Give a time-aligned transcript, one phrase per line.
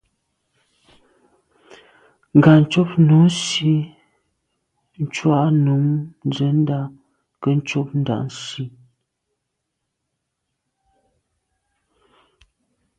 [2.37, 3.73] Ngatshob nu Nsi
[5.13, 5.87] tshùa num
[6.27, 6.79] nzendà
[7.37, 8.63] nke’e ntsho Ndà Nsi.